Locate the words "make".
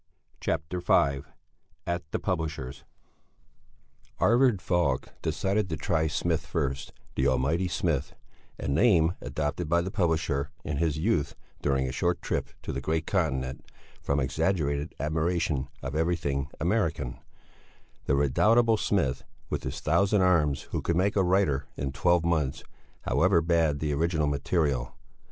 20.95-21.15